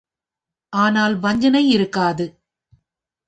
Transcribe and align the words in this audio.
ஆனால் 0.73 1.15
வஞ்சனை 1.15 1.63
இருக்காது. 1.69 2.25